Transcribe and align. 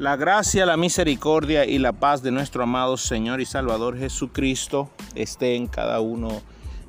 La 0.00 0.16
gracia, 0.16 0.64
la 0.64 0.78
misericordia 0.78 1.66
y 1.66 1.78
la 1.78 1.92
paz 1.92 2.22
de 2.22 2.30
nuestro 2.30 2.62
amado 2.62 2.96
Señor 2.96 3.42
y 3.42 3.44
Salvador 3.44 3.98
Jesucristo 3.98 4.88
esté 5.14 5.56
en 5.56 5.66
cada 5.66 6.00
uno 6.00 6.40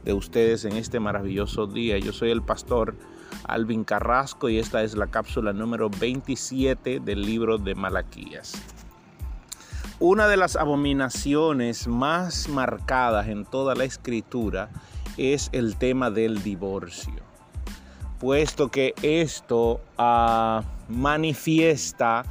de 0.05 0.13
ustedes 0.13 0.63
en 0.63 0.77
este 0.77 1.01
maravilloso 1.01 1.67
día. 1.67 1.99
Yo 1.99 2.13
soy 2.13 2.31
el 2.31 2.41
pastor 2.41 2.95
Alvin 3.43 3.83
Carrasco 3.83 4.47
y 4.47 4.59
esta 4.59 4.81
es 4.81 4.95
la 4.95 5.07
cápsula 5.07 5.51
número 5.51 5.89
27 5.89 7.01
del 7.01 7.23
libro 7.23 7.57
de 7.57 7.75
Malaquías. 7.75 8.53
Una 9.99 10.29
de 10.29 10.37
las 10.37 10.55
abominaciones 10.55 11.89
más 11.89 12.47
marcadas 12.47 13.27
en 13.27 13.43
toda 13.43 13.75
la 13.75 13.83
escritura 13.83 14.69
es 15.17 15.49
el 15.51 15.75
tema 15.75 16.11
del 16.11 16.43
divorcio, 16.43 17.21
puesto 18.21 18.71
que 18.71 18.93
esto 19.01 19.81
uh, 19.99 20.61
manifiesta 20.87 22.23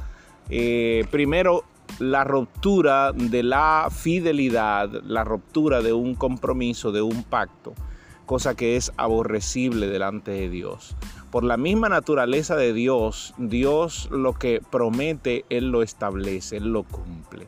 eh, 0.51 1.05
primero, 1.09 1.63
la 1.99 2.25
ruptura 2.25 3.13
de 3.13 3.41
la 3.41 3.87
fidelidad, 3.89 4.89
la 5.05 5.23
ruptura 5.23 5.81
de 5.81 5.93
un 5.93 6.15
compromiso, 6.15 6.91
de 6.91 7.01
un 7.01 7.23
pacto, 7.23 7.73
cosa 8.25 8.53
que 8.53 8.75
es 8.75 8.91
aborrecible 8.97 9.87
delante 9.87 10.31
de 10.31 10.49
Dios. 10.49 10.97
Por 11.31 11.45
la 11.45 11.55
misma 11.55 11.87
naturaleza 11.87 12.57
de 12.57 12.73
Dios, 12.73 13.33
Dios 13.37 14.09
lo 14.11 14.33
que 14.33 14.61
promete, 14.69 15.45
Él 15.49 15.69
lo 15.69 15.83
establece, 15.83 16.57
Él 16.57 16.73
lo 16.73 16.83
cumple. 16.83 17.47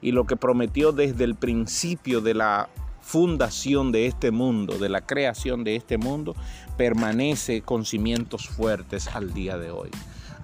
Y 0.00 0.12
lo 0.12 0.24
que 0.24 0.36
prometió 0.36 0.92
desde 0.92 1.24
el 1.24 1.34
principio 1.34 2.20
de 2.20 2.34
la 2.34 2.68
fundación 3.00 3.90
de 3.90 4.06
este 4.06 4.30
mundo, 4.30 4.78
de 4.78 4.88
la 4.88 5.00
creación 5.00 5.64
de 5.64 5.74
este 5.74 5.98
mundo, 5.98 6.36
permanece 6.76 7.62
con 7.62 7.84
cimientos 7.84 8.48
fuertes 8.48 9.08
al 9.08 9.34
día 9.34 9.58
de 9.58 9.72
hoy. 9.72 9.90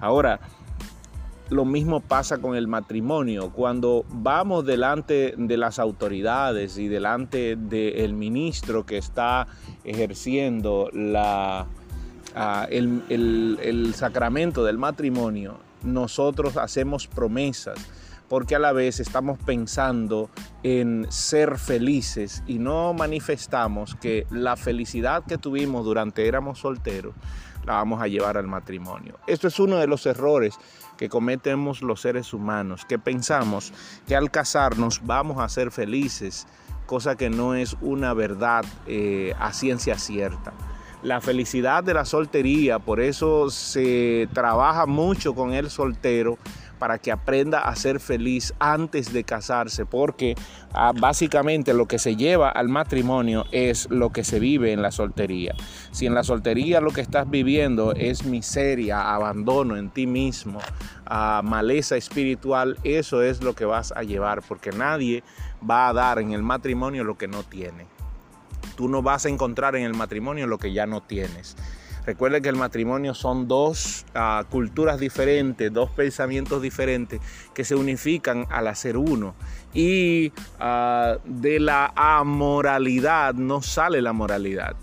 Ahora, 0.01 0.41
lo 1.53 1.65
mismo 1.65 1.99
pasa 2.01 2.39
con 2.39 2.55
el 2.55 2.67
matrimonio. 2.67 3.51
Cuando 3.51 4.05
vamos 4.09 4.65
delante 4.65 5.35
de 5.37 5.57
las 5.57 5.79
autoridades 5.79 6.77
y 6.77 6.87
delante 6.87 7.55
del 7.55 8.13
ministro 8.13 8.85
que 8.85 8.97
está 8.97 9.47
ejerciendo 9.83 10.89
ah, 11.15 11.67
el, 12.69 13.57
el 13.61 13.93
sacramento 13.95 14.63
del 14.63 14.77
matrimonio, 14.77 15.57
nosotros 15.83 16.57
hacemos 16.57 17.07
promesas 17.07 17.77
porque 18.29 18.55
a 18.55 18.59
la 18.59 18.71
vez 18.71 18.99
estamos 18.99 19.37
pensando 19.37 20.29
en 20.63 21.05
ser 21.09 21.59
felices 21.59 22.41
y 22.47 22.57
no 22.57 22.93
manifestamos 22.93 23.95
que 23.95 24.25
la 24.31 24.55
felicidad 24.55 25.23
que 25.23 25.37
tuvimos 25.37 25.85
durante 25.85 26.27
éramos 26.27 26.59
solteros 26.59 27.13
la 27.65 27.73
vamos 27.73 28.01
a 28.01 28.07
llevar 28.07 28.37
al 28.37 28.47
matrimonio. 28.47 29.17
Esto 29.27 29.47
es 29.47 29.59
uno 29.59 29.77
de 29.77 29.87
los 29.87 30.05
errores 30.05 30.57
que 30.97 31.09
cometemos 31.09 31.81
los 31.81 32.01
seres 32.01 32.33
humanos, 32.33 32.85
que 32.85 32.99
pensamos 32.99 33.73
que 34.07 34.15
al 34.15 34.31
casarnos 34.31 35.01
vamos 35.03 35.39
a 35.39 35.49
ser 35.49 35.71
felices, 35.71 36.47
cosa 36.85 37.15
que 37.15 37.29
no 37.29 37.55
es 37.55 37.75
una 37.81 38.13
verdad 38.13 38.65
eh, 38.87 39.33
a 39.39 39.53
ciencia 39.53 39.97
cierta. 39.97 40.53
La 41.01 41.19
felicidad 41.19 41.83
de 41.83 41.93
la 41.93 42.05
soltería, 42.05 42.79
por 42.79 43.01
eso 43.01 43.49
se 43.49 44.29
trabaja 44.33 44.85
mucho 44.85 45.35
con 45.35 45.53
el 45.53 45.69
soltero, 45.69 46.37
para 46.83 46.97
que 46.97 47.13
aprenda 47.13 47.59
a 47.59 47.73
ser 47.77 48.01
feliz 48.01 48.53
antes 48.59 49.13
de 49.13 49.23
casarse, 49.23 49.85
porque 49.85 50.35
ah, 50.73 50.91
básicamente 50.93 51.73
lo 51.73 51.85
que 51.85 51.97
se 51.97 52.17
lleva 52.17 52.49
al 52.49 52.67
matrimonio 52.67 53.45
es 53.53 53.89
lo 53.89 54.09
que 54.09 54.25
se 54.25 54.37
vive 54.37 54.73
en 54.73 54.81
la 54.81 54.91
soltería. 54.91 55.55
Si 55.91 56.07
en 56.07 56.13
la 56.13 56.25
soltería 56.25 56.81
lo 56.81 56.91
que 56.91 56.99
estás 56.99 57.29
viviendo 57.29 57.93
es 57.93 58.25
miseria, 58.25 59.13
abandono 59.15 59.77
en 59.77 59.91
ti 59.91 60.07
mismo, 60.07 60.59
ah, 61.05 61.39
maleza 61.41 61.95
espiritual, 61.95 62.77
eso 62.83 63.21
es 63.21 63.41
lo 63.41 63.53
que 63.53 63.63
vas 63.63 63.93
a 63.93 64.03
llevar, 64.03 64.41
porque 64.45 64.71
nadie 64.71 65.23
va 65.63 65.87
a 65.87 65.93
dar 65.93 66.19
en 66.19 66.33
el 66.33 66.43
matrimonio 66.43 67.05
lo 67.05 67.17
que 67.17 67.29
no 67.29 67.43
tiene. 67.43 67.87
Tú 68.75 68.89
no 68.89 69.01
vas 69.01 69.25
a 69.25 69.29
encontrar 69.29 69.77
en 69.77 69.83
el 69.83 69.93
matrimonio 69.93 70.47
lo 70.47 70.57
que 70.57 70.73
ya 70.73 70.85
no 70.85 70.99
tienes. 71.01 71.55
Recuerden 72.05 72.43
que 72.43 72.49
el 72.49 72.57
matrimonio 72.57 73.13
son 73.13 73.47
dos 73.47 74.05
ah, 74.13 74.43
culturas 74.49 74.99
diferentes, 74.99 75.71
dos 75.71 75.89
pensamientos 75.89 76.61
diferentes 76.61 77.21
que 77.53 77.63
se 77.63 77.75
unifican 77.75 78.45
al 78.49 78.67
hacer 78.67 78.97
uno. 78.97 79.35
Y 79.73 80.33
ah, 80.59 81.17
de 81.23 81.59
la 81.59 81.93
amoralidad 81.95 83.33
no 83.35 83.61
sale 83.61 84.01
la 84.01 84.11
moralidad. 84.11 84.75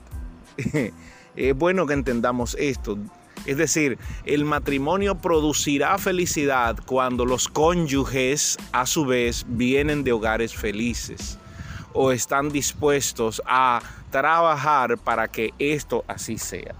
es 1.36 1.56
bueno 1.56 1.86
que 1.86 1.94
entendamos 1.94 2.56
esto. 2.58 2.98
Es 3.46 3.56
decir, 3.56 3.98
el 4.24 4.44
matrimonio 4.44 5.16
producirá 5.16 5.98
felicidad 5.98 6.76
cuando 6.84 7.24
los 7.24 7.48
cónyuges 7.48 8.58
a 8.72 8.86
su 8.86 9.06
vez 9.06 9.44
vienen 9.48 10.04
de 10.04 10.12
hogares 10.12 10.54
felices 10.54 11.38
o 11.92 12.12
están 12.12 12.50
dispuestos 12.50 13.42
a 13.46 13.80
trabajar 14.10 14.98
para 14.98 15.28
que 15.28 15.52
esto 15.58 16.04
así 16.06 16.38
sea. 16.38 16.74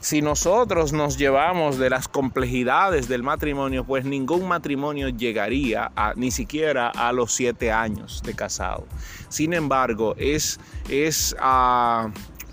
Si 0.00 0.22
nosotros 0.22 0.94
nos 0.94 1.18
llevamos 1.18 1.76
de 1.76 1.90
las 1.90 2.08
complejidades 2.08 3.06
del 3.06 3.22
matrimonio, 3.22 3.84
pues 3.84 4.06
ningún 4.06 4.48
matrimonio 4.48 5.10
llegaría 5.10 5.92
a, 5.94 6.14
ni 6.16 6.30
siquiera 6.30 6.88
a 6.88 7.12
los 7.12 7.32
siete 7.32 7.70
años 7.70 8.22
de 8.24 8.34
casado. 8.34 8.86
Sin 9.28 9.52
embargo, 9.52 10.14
es, 10.16 10.58
es 10.88 11.36
ah, 11.38 12.10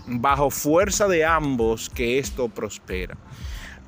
bajo 0.08 0.50
fuerza 0.50 1.08
de 1.08 1.24
ambos 1.24 1.90
que 1.90 2.20
esto 2.20 2.50
prospera. 2.50 3.16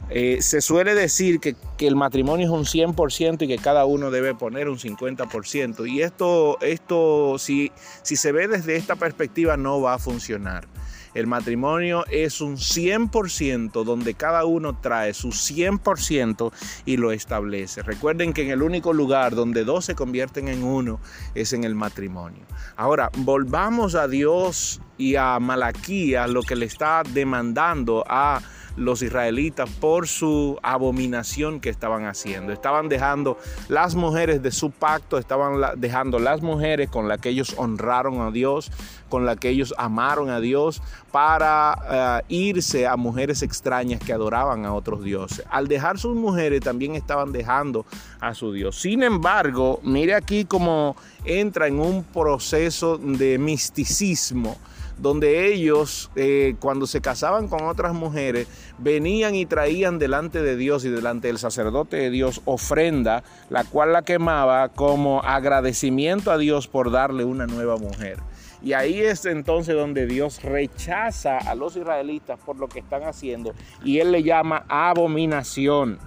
Eh, 0.10 0.42
se 0.42 0.62
suele 0.62 0.96
decir 0.96 1.40
que, 1.40 1.56
el 1.80 1.96
matrimonio 1.96 2.46
es 2.48 2.52
un 2.52 2.66
100% 2.66 3.44
y 3.44 3.48
que 3.48 3.58
cada 3.58 3.86
uno 3.86 4.10
debe 4.10 4.36
poner 4.36 4.70
un 4.70 4.78
50%. 4.78 5.90
Y 5.90 6.02
esto, 6.02 6.60
esto 6.62 7.38
si, 7.38 7.72
si 8.04 8.16
se 8.16 8.32
ve 8.32 8.48
desde 8.48 8.76
esta 8.76 8.96
perspectiva, 8.96 9.56
no 9.56 9.82
va 9.82 9.96
a 9.96 10.00
funcionar. 10.00 10.66
El 11.14 11.28
matrimonio 11.28 12.06
es 12.12 12.42
un 12.42 12.58
100% 12.58 13.84
donde 13.84 14.14
cada 14.14 14.46
uno 14.46 14.78
trae 14.80 15.14
su 15.14 15.30
100% 15.30 16.52
y 16.86 16.98
lo 16.98 17.12
establece. 17.12 17.82
Recuerden 17.82 18.34
que 18.34 18.44
en 18.44 18.52
el 18.52 18.62
único 18.62 18.94
lugar 18.94 19.36
donde 19.36 19.64
dos 19.64 19.86
se 19.86 19.96
convierten 19.96 20.48
en 20.48 20.64
uno 20.64 21.00
es 21.36 21.54
en 21.54 21.64
el 21.64 21.76
matrimonio. 21.76 22.46
Ahora, 22.76 23.10
volvamos 23.18 23.96
a 23.96 24.08
Dios 24.08 24.82
y 24.98 25.16
a 25.16 25.40
Malaquías, 25.40 26.30
lo 26.30 26.44
que 26.44 26.56
le 26.56 26.66
está 26.66 27.04
demandando 27.04 28.04
a 28.08 28.42
los 28.80 29.02
israelitas 29.02 29.70
por 29.70 30.08
su 30.08 30.58
abominación 30.64 31.60
que 31.60 31.70
estaban 31.70 32.06
haciendo. 32.06 32.54
Estaban 32.54 32.90
dejando 32.90 33.38
las 33.68 33.96
mujeres 33.96 34.42
de 34.42 34.52
su 34.52 34.72
pacto, 34.72 35.18
estaban 35.18 35.62
dejando 35.78 36.18
las 36.20 36.42
mujeres 36.42 36.90
con 36.90 37.08
las 37.08 37.20
que 37.20 37.30
ellos 37.30 37.54
honraron 37.58 38.22
a 38.22 38.32
Dios, 38.32 38.72
con 39.10 39.26
las 39.26 39.38
que 39.38 39.50
ellos 39.50 39.74
amaron 39.78 40.30
a 40.30 40.40
Dios, 40.40 40.82
para 41.12 42.22
eh, 42.22 42.26
irse 42.30 42.88
a 42.88 42.96
mujeres 42.96 43.42
extrañas 43.42 44.00
que 44.00 44.14
adoraban 44.14 44.66
a 44.66 44.74
otros 44.74 45.04
dioses. 45.04 45.44
Al 45.50 45.68
dejar 45.68 46.00
sus 46.00 46.16
mujeres 46.16 46.62
también 46.62 46.96
estaban 46.96 47.32
dejando 47.32 47.86
a 48.20 48.34
su 48.34 48.54
Dios. 48.54 48.80
Sin 48.80 49.04
embargo, 49.04 49.80
mire 49.84 50.16
aquí 50.16 50.46
cómo 50.46 50.96
entra 51.26 51.68
en 51.68 51.80
un 51.80 52.04
proceso 52.04 52.98
de 52.98 53.38
misticismo 53.38 54.58
donde 55.02 55.52
ellos, 55.52 56.12
eh, 56.16 56.56
cuando 56.60 56.88
se 56.88 57.02
casaban 57.02 57.48
con 57.48 57.64
otras 57.64 57.94
mujeres, 57.94 58.48
venían 58.78 59.36
y 59.36 59.46
traían 59.46 60.00
delante 60.00 60.42
de 60.42 60.56
Dios 60.56 60.86
y 60.86 60.90
delante 60.90 61.28
del 61.28 61.40
sacerdote 61.40 61.98
de 61.98 62.10
Dios 62.10 62.42
ofrenda, 62.46 63.24
la 63.50 63.64
cual 63.64 63.94
la 63.94 64.04
quemaba 64.04 64.70
como 64.70 65.22
agradecimiento 65.22 66.32
a 66.32 66.38
Dios 66.38 66.68
por 66.68 66.92
darle 66.92 67.24
una 67.24 67.48
nueva 67.48 67.78
mujer. 67.78 68.18
Y 68.62 68.74
ahí 68.74 69.00
es 69.00 69.26
entonces 69.26 69.76
donde 69.76 70.06
Dios 70.06 70.44
rechaza 70.44 71.38
a 71.38 71.56
los 71.56 71.78
israelitas 71.78 72.38
por 72.46 72.58
lo 72.58 72.68
que 72.68 72.80
están 72.80 73.04
haciendo 73.04 73.54
y 73.84 74.00
Él 74.00 74.12
le 74.12 74.22
llama 74.24 74.66
abominación. 74.68 75.98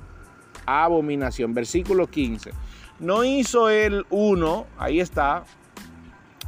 Abominación. 0.67 1.55
Versículo 1.55 2.08
15. 2.08 2.50
No 3.00 3.25
hizo 3.25 3.70
Él 3.70 4.05
uno, 4.11 4.67
ahí 4.78 5.00
está, 5.00 5.44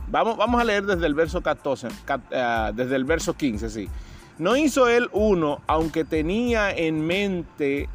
Vamos, 0.08 0.36
vamos 0.36 0.60
a 0.60 0.64
leer 0.64 0.84
desde 0.84 1.06
el 1.06 1.14
verso 1.14 1.42
14, 1.42 1.88
eh, 2.30 2.70
desde 2.74 2.96
el 2.96 3.04
verso 3.04 3.34
15, 3.34 3.70
sí. 3.70 3.88
No 4.38 4.56
hizo 4.56 4.88
él 4.88 5.08
uno, 5.12 5.60
aunque 5.66 6.04
tenía 6.04 6.70
en 6.70 7.06
mente 7.06 7.88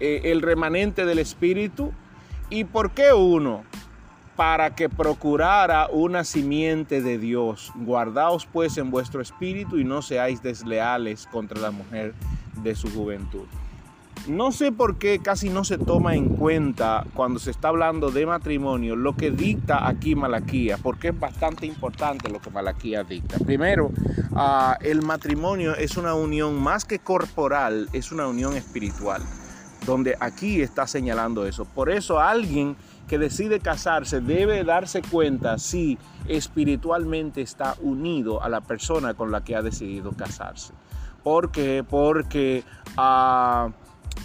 eh, 0.00 0.20
el 0.24 0.42
remanente 0.42 1.04
del 1.04 1.18
Espíritu. 1.18 1.92
¿Y 2.48 2.64
por 2.64 2.92
qué 2.92 3.12
uno? 3.12 3.64
Para 4.36 4.74
que 4.74 4.88
procurara 4.88 5.88
una 5.88 6.24
simiente 6.24 7.02
de 7.02 7.18
Dios. 7.18 7.72
Guardaos 7.74 8.46
pues 8.46 8.76
en 8.78 8.90
vuestro 8.90 9.20
espíritu 9.20 9.78
y 9.78 9.84
no 9.84 10.02
seáis 10.02 10.42
desleales 10.42 11.26
contra 11.26 11.60
la 11.60 11.70
mujer 11.70 12.14
de 12.62 12.74
su 12.74 12.92
juventud. 12.92 13.46
No 14.26 14.52
sé 14.52 14.72
por 14.72 14.96
qué 14.96 15.18
casi 15.18 15.50
no 15.50 15.64
se 15.64 15.76
toma 15.76 16.14
en 16.14 16.30
cuenta 16.30 17.04
cuando 17.12 17.38
se 17.38 17.50
está 17.50 17.68
hablando 17.68 18.10
de 18.10 18.24
matrimonio 18.24 18.96
lo 18.96 19.14
que 19.14 19.30
dicta 19.30 19.86
aquí 19.86 20.14
Malaquía, 20.14 20.78
porque 20.82 21.08
es 21.08 21.20
bastante 21.20 21.66
importante 21.66 22.30
lo 22.30 22.40
que 22.40 22.48
Malaquía 22.48 23.04
dicta. 23.04 23.36
Primero, 23.44 23.90
ah, 24.34 24.78
el 24.80 25.02
matrimonio 25.02 25.76
es 25.76 25.98
una 25.98 26.14
unión 26.14 26.54
más 26.62 26.86
que 26.86 27.00
corporal, 27.00 27.90
es 27.92 28.12
una 28.12 28.26
unión 28.26 28.56
espiritual. 28.56 29.22
donde 29.84 30.16
aquí 30.18 30.62
está 30.62 30.86
señalando 30.86 31.46
eso. 31.46 31.66
Por 31.66 31.90
eso 31.90 32.18
alguien 32.18 32.74
que 33.06 33.18
decide 33.18 33.60
casarse 33.60 34.22
debe 34.22 34.64
darse 34.64 35.02
cuenta 35.02 35.58
si 35.58 35.98
espiritualmente 36.26 37.42
está 37.42 37.76
unido 37.82 38.42
a 38.42 38.48
la 38.48 38.62
persona 38.62 39.12
con 39.12 39.30
la 39.30 39.44
que 39.44 39.54
ha 39.54 39.60
decidido 39.60 40.12
casarse. 40.12 40.72
¿Por 41.22 41.50
qué? 41.50 41.84
Porque... 41.86 42.64
Uh, 42.96 43.83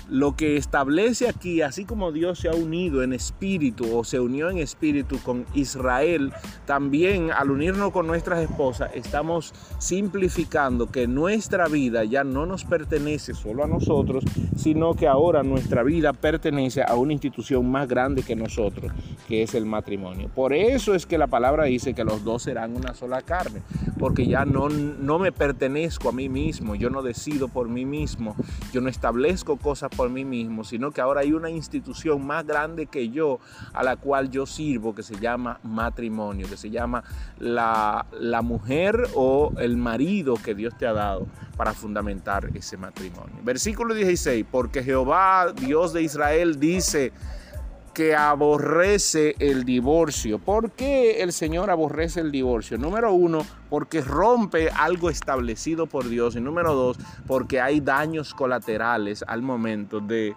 lo 0.09 0.35
que 0.35 0.57
establece 0.57 1.29
aquí, 1.29 1.61
así 1.61 1.85
como 1.85 2.11
Dios 2.11 2.39
se 2.39 2.49
ha 2.49 2.53
unido 2.53 3.03
en 3.03 3.13
espíritu 3.13 3.95
o 3.95 4.03
se 4.03 4.19
unió 4.19 4.49
en 4.49 4.57
espíritu 4.57 5.19
con 5.19 5.45
Israel, 5.53 6.33
también 6.65 7.31
al 7.31 7.51
unirnos 7.51 7.91
con 7.91 8.07
nuestras 8.07 8.39
esposas, 8.39 8.91
estamos 8.93 9.53
simplificando 9.77 10.87
que 10.87 11.07
nuestra 11.07 11.67
vida 11.67 12.03
ya 12.03 12.23
no 12.23 12.45
nos 12.45 12.65
pertenece 12.65 13.33
solo 13.33 13.63
a 13.63 13.67
nosotros, 13.67 14.23
sino 14.55 14.93
que 14.93 15.07
ahora 15.07 15.43
nuestra 15.43 15.83
vida 15.83 16.13
pertenece 16.13 16.83
a 16.83 16.95
una 16.95 17.13
institución 17.13 17.69
más 17.69 17.87
grande 17.87 18.23
que 18.23 18.35
nosotros, 18.35 18.91
que 19.27 19.43
es 19.43 19.53
el 19.53 19.65
matrimonio. 19.65 20.29
Por 20.33 20.53
eso 20.53 20.95
es 20.95 21.05
que 21.05 21.17
la 21.17 21.27
palabra 21.27 21.65
dice 21.65 21.93
que 21.93 22.03
los 22.03 22.23
dos 22.23 22.43
serán 22.43 22.75
una 22.75 22.93
sola 22.93 23.21
carne, 23.21 23.61
porque 23.97 24.27
ya 24.27 24.45
no, 24.45 24.69
no 24.69 25.19
me 25.19 25.31
pertenezco 25.31 26.09
a 26.09 26.11
mí 26.11 26.29
mismo, 26.29 26.75
yo 26.75 26.89
no 26.89 27.01
decido 27.01 27.47
por 27.47 27.69
mí 27.69 27.85
mismo, 27.85 28.35
yo 28.73 28.81
no 28.81 28.89
establezco 28.89 29.57
cosas 29.57 29.78
por 29.87 30.09
mí 30.09 30.25
mismo, 30.25 30.65
sino 30.65 30.91
que 30.91 30.99
ahora 30.99 31.21
hay 31.21 31.31
una 31.31 31.49
institución 31.49 32.25
más 32.25 32.45
grande 32.45 32.87
que 32.87 33.09
yo 33.09 33.39
a 33.71 33.83
la 33.83 33.95
cual 33.95 34.29
yo 34.29 34.45
sirvo, 34.45 34.93
que 34.93 35.03
se 35.03 35.15
llama 35.17 35.59
matrimonio, 35.63 36.49
que 36.49 36.57
se 36.57 36.69
llama 36.69 37.03
la, 37.37 38.05
la 38.19 38.41
mujer 38.41 39.07
o 39.15 39.53
el 39.57 39.77
marido 39.77 40.33
que 40.33 40.55
Dios 40.55 40.75
te 40.77 40.87
ha 40.87 40.93
dado 40.93 41.27
para 41.55 41.73
fundamentar 41.73 42.49
ese 42.55 42.77
matrimonio. 42.77 43.35
Versículo 43.43 43.93
16, 43.93 44.45
porque 44.51 44.83
Jehová, 44.83 45.53
Dios 45.53 45.93
de 45.93 46.01
Israel, 46.01 46.59
dice, 46.59 47.13
que 47.89 48.15
aborrece 48.15 49.35
el 49.39 49.65
divorcio. 49.65 50.39
¿Por 50.39 50.71
qué 50.71 51.21
el 51.21 51.33
Señor 51.33 51.69
aborrece 51.69 52.21
el 52.21 52.31
divorcio? 52.31 52.77
Número 52.77 53.13
uno, 53.13 53.45
porque 53.69 54.01
rompe 54.01 54.69
algo 54.69 55.09
establecido 55.09 55.87
por 55.87 56.07
Dios. 56.07 56.35
Y 56.35 56.41
número 56.41 56.73
dos, 56.73 56.97
porque 57.27 57.61
hay 57.61 57.79
daños 57.79 58.33
colaterales 58.33 59.23
al 59.27 59.41
momento 59.41 59.99
de, 59.99 60.35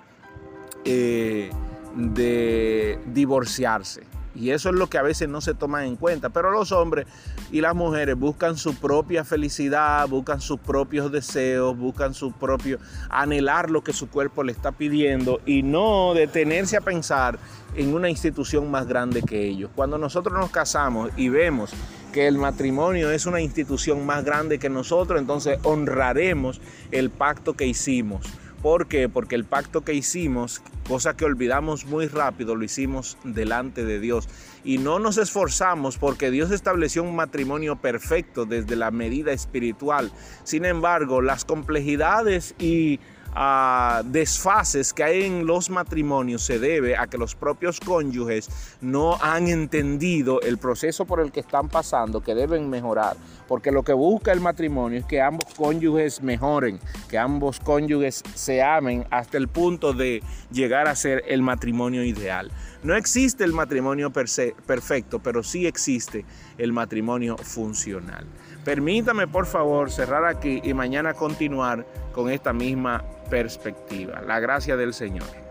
eh, 0.85 1.51
de 1.95 2.99
divorciarse. 3.07 4.03
Y 4.35 4.51
eso 4.51 4.71
es 4.71 4.75
lo 4.75 4.89
que 4.89 4.99
a 4.99 5.03
veces 5.03 5.29
no 5.29 5.41
se 5.41 5.55
toma 5.55 5.87
en 5.87 5.97
cuenta. 5.97 6.31
Pero 6.31 6.51
los 6.51 6.73
hombres 6.73 7.07
y 7.51 7.61
las 7.61 7.75
mujeres 7.75 8.17
buscan 8.17 8.57
su 8.57 8.75
propia 8.75 9.25
felicidad, 9.25 10.09
buscan 10.09 10.41
sus 10.41 10.59
propios 10.61 11.13
deseos, 11.13 11.77
buscan 11.77 12.15
su 12.15 12.33
propio 12.33 12.79
anhelar 13.11 13.71
lo 13.71 13.85
que 13.85 13.93
su 13.93 14.09
cuerpo 14.09 14.43
le 14.43 14.53
está 14.53 14.73
pidiendo 14.73 15.41
y 15.45 15.63
no 15.63 16.15
detenerse 16.15 16.77
a 16.77 16.81
pensar 16.81 17.39
en 17.75 17.95
una 17.95 18.11
institución 18.11 18.71
más 18.71 18.87
grande 18.87 19.23
que 19.23 19.47
ellos. 19.47 19.71
Cuando 19.75 19.99
nosotros 19.99 20.39
nos 20.39 20.51
casamos 20.51 21.11
y 21.17 21.29
vemos 21.29 21.73
que 22.13 22.27
el 22.27 22.37
matrimonio 22.37 23.11
es 23.11 23.25
una 23.27 23.41
institución 23.41 24.05
más 24.05 24.25
grande 24.25 24.59
que 24.59 24.69
nosotros, 24.69 25.19
entonces 25.19 25.59
honraremos 25.63 26.61
el 26.91 27.11
pacto 27.11 27.55
que 27.55 27.67
hicimos 27.67 28.27
¿Por 28.63 28.87
qué? 28.87 29.09
Porque 29.09 29.35
el 29.35 29.45
pacto 29.45 29.81
que 29.81 29.93
hicimos, 29.93 30.63
cosa 30.87 31.17
que 31.17 31.25
olvidamos 31.25 31.85
muy 31.85 32.07
rápido, 32.07 32.55
lo 32.55 32.63
hicimos 32.63 33.19
delante 33.25 33.85
de 33.85 33.99
Dios. 33.99 34.29
Y 34.63 34.79
no 34.79 35.01
nos 35.01 35.19
esforzamos 35.19 35.99
porque 35.99 36.31
Dios 36.31 36.53
estableció 36.53 37.03
un 37.03 37.17
matrimonio 37.17 37.75
perfecto 37.75 38.47
desde 38.47 38.77
la 38.77 38.93
medida 38.93 39.33
espiritual. 39.33 40.13
Sin 40.45 40.65
embargo, 40.65 41.23
las 41.23 41.45
complejidades 41.45 42.55
y 42.61 43.01
a 43.35 44.03
desfases 44.05 44.93
que 44.93 45.05
hay 45.05 45.23
en 45.25 45.47
los 45.47 45.71
matrimonios 45.71 46.43
se 46.43 46.59
debe 46.59 46.97
a 46.97 47.07
que 47.07 47.19
los 47.19 47.35
propios 47.35 47.81
cónyuges 47.81 48.49
no 48.81 49.17
han 49.21 49.49
entendido 49.49 50.41
el 50.43 50.59
proceso 50.59 51.05
por 51.05 51.21
el 51.21 51.33
que 51.33 51.41
están 51.41 51.69
pasando, 51.69 52.23
que 52.23 52.35
deben 52.35 52.69
mejorar. 52.69 53.17
Porque 53.49 53.71
lo 53.71 53.83
que 53.83 53.93
busca 53.93 54.33
el 54.33 54.41
matrimonio 54.41 54.99
es 54.99 55.05
que 55.05 55.21
ambos 55.21 55.53
cónyuges 55.55 56.23
mejoren, 56.23 56.79
que 57.09 57.19
ambos 57.19 57.61
cónyuges 57.61 58.23
se 58.35 58.63
amen 58.63 59.07
hasta 59.11 59.37
el 59.37 59.49
punto 59.49 59.93
de 59.93 60.23
llegar 60.51 60.89
a 60.89 60.97
ser 60.97 61.25
el 61.27 61.43
matrimonio 61.43 62.05
ideal. 62.05 62.51
No 62.83 62.97
existe 62.97 63.45
el 63.45 63.53
matrimonio 63.53 64.11
perfecto, 64.11 65.21
pero 65.21 65.43
sí 65.43 65.67
existe 65.67 66.25
el 66.59 66.73
matrimonio 66.73 67.37
funcional. 67.37 68.27
Permítame 68.65 69.29
por 69.29 69.47
favor 69.47 69.91
cerrar 69.91 70.25
aquí 70.25 70.61
y 70.65 70.75
mañana 70.75 71.15
continuar 71.15 71.87
con 72.13 72.29
esta 72.29 72.53
misma 72.53 73.05
perspectiva. 73.31 74.21
La 74.23 74.41
gracia 74.41 74.77
del 74.77 74.95
Señor. 74.95 75.42